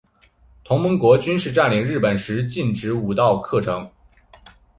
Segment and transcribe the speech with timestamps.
[0.63, 3.87] 同盟国军事占领日本时禁止武道课程。